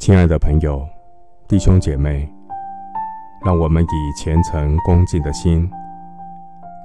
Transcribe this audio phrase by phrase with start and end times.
[0.00, 0.88] 亲爱的朋友、
[1.46, 2.26] 弟兄姐妹，
[3.44, 5.70] 让我们以虔诚恭敬的心，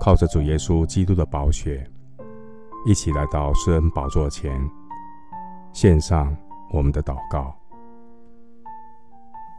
[0.02, 1.81] 靠着主耶稣基督的宝血，
[2.86, 4.51] 一起来到施恩宝座前，
[5.71, 6.36] 献上
[6.73, 7.55] 我们的祷告。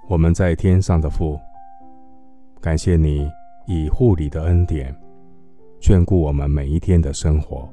[0.06, 1.40] 我们在天上的父，
[2.60, 3.26] 感谢你
[3.66, 4.94] 以护理的恩典
[5.80, 7.66] 眷顾我们每一天的生活。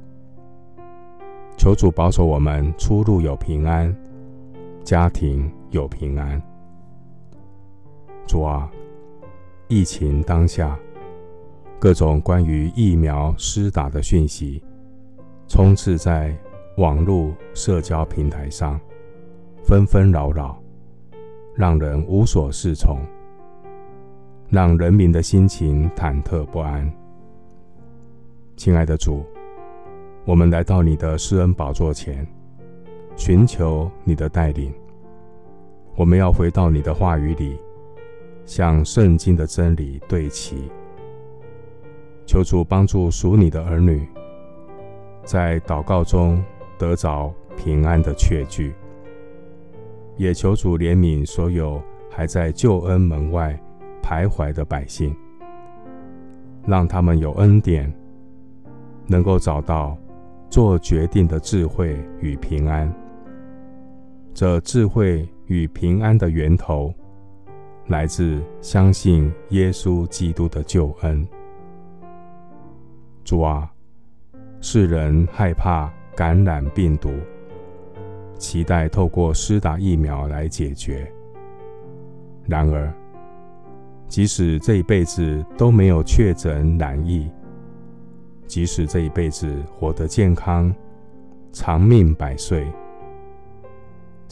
[1.57, 3.93] 求主保守我们出入有平安，
[4.83, 6.41] 家庭有平安。
[8.27, 8.69] 主啊，
[9.69, 10.77] 疫情当下，
[11.79, 14.61] 各种关于疫苗施打的讯息
[15.47, 16.35] 充斥在
[16.77, 18.79] 网络社交平台上，
[19.63, 20.61] 纷纷扰扰，
[21.55, 22.97] 让人无所适从，
[24.49, 26.91] 让人民的心情忐忑不安。
[28.57, 29.23] 亲爱的主，
[30.25, 32.27] 我们来到你的施恩宝座前，
[33.15, 34.73] 寻求你的带领。
[35.95, 37.57] 我们要回到你的话语里，
[38.45, 40.69] 向圣经的真理对齐。
[42.25, 44.07] 求主帮助属你的儿女，
[45.23, 46.43] 在祷告中
[46.77, 48.73] 得着平安的确据。
[50.17, 53.59] 也求主怜悯所有还在救恩门外
[54.01, 55.15] 徘徊的百姓，
[56.65, 57.93] 让他们有恩典，
[59.07, 59.97] 能够找到。
[60.49, 62.93] 做决定的智慧与平安，
[64.43, 66.93] 这智慧与平安的源头，
[67.87, 71.25] 来自相信耶稣基督的救恩。
[73.23, 73.71] 主啊，
[74.59, 77.13] 世人害怕感染病毒，
[78.37, 81.09] 期待透过施打疫苗来解决。
[82.45, 82.93] 然而，
[84.09, 87.31] 即使这一辈子都没有确诊染疫，
[88.45, 90.75] 即使这一辈子活得健康、
[91.53, 92.67] 长命百岁，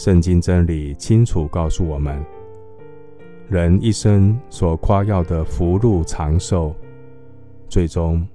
[0.03, 2.25] 圣经真理清楚告诉我们：
[3.47, 6.73] 人一生所夸耀的福禄长寿，
[7.69, 8.28] 最终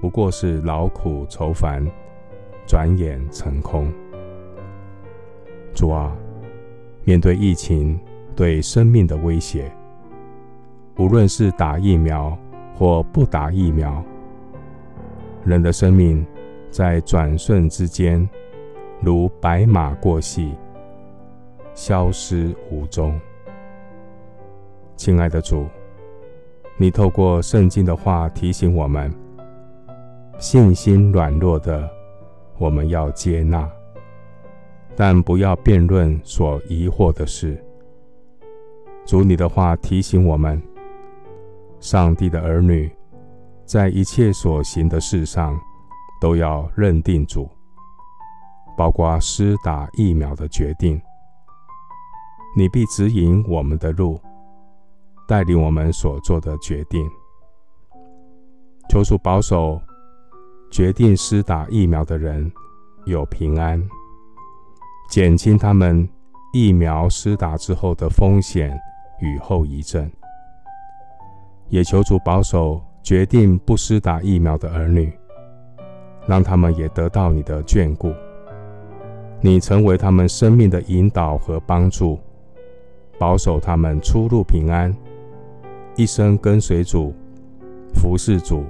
[0.00, 1.86] 不过是劳苦愁烦，
[2.66, 3.92] 转眼成空。
[5.72, 6.12] 主啊，
[7.04, 7.96] 面对疫情
[8.34, 9.70] 对生命的威胁，
[10.96, 12.36] 无论是打疫苗
[12.74, 14.04] 或不打疫苗，
[15.44, 16.26] 人的生命
[16.72, 18.28] 在转瞬之间，
[19.00, 20.50] 如白马过隙，
[21.74, 23.20] 消失无踪。
[24.96, 25.66] 亲爱的主，
[26.76, 29.12] 你透过圣经的话提醒我们：
[30.38, 31.90] 信心软弱的，
[32.58, 33.68] 我们要接纳，
[34.96, 37.62] 但不要辩论所疑惑的事。
[39.04, 40.62] 主，你的话提醒我们：
[41.80, 42.90] 上帝的儿女。
[43.66, 45.58] 在一切所行的事上，
[46.20, 47.48] 都要认定主，
[48.76, 51.00] 包括施打疫苗的决定。
[52.56, 54.20] 你必指引我们的路，
[55.26, 57.08] 带领我们所做的决定。
[58.88, 59.80] 求主保守
[60.70, 62.50] 决定施打疫苗的人
[63.06, 63.82] 有平安，
[65.10, 66.08] 减轻他们
[66.52, 68.78] 疫苗施打之后的风险
[69.20, 70.10] 与后遗症。
[71.68, 72.80] 也求主保守。
[73.04, 75.12] 决定不施打疫苗的儿女，
[76.26, 78.14] 让他们也得到你的眷顾。
[79.42, 82.18] 你成为他们生命的引导和帮助，
[83.18, 84.94] 保守他们出入平安，
[85.96, 87.12] 一生跟随主，
[87.94, 88.64] 服侍主，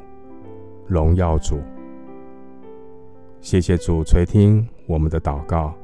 [0.87, 1.59] 荣耀主。
[3.41, 5.75] 谢谢主垂听我们的祷告，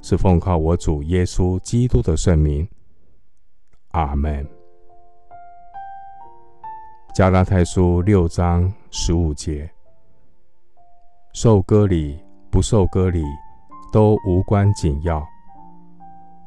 [0.00, 2.66] 是奉靠我主耶稣基督的圣名。
[3.92, 4.46] 阿门。
[7.14, 9.70] 加拉太书六章十五节：
[11.34, 12.18] 受割礼
[12.50, 13.22] 不受割礼
[13.92, 15.22] 都无关紧要，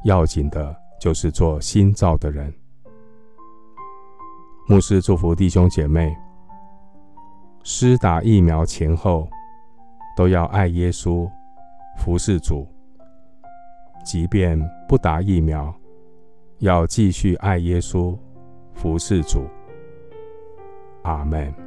[0.05, 2.51] 要紧的就是做新造的人。
[4.67, 6.17] 牧师祝福弟兄姐妹，
[7.61, 9.29] 施打疫苗前后
[10.17, 11.29] 都要爱耶稣、
[11.99, 12.67] 服侍主；
[14.03, 14.59] 即便
[14.89, 15.71] 不打疫苗，
[16.57, 18.17] 要继续爱耶稣、
[18.73, 19.45] 服侍主。
[21.03, 21.64] 阿门。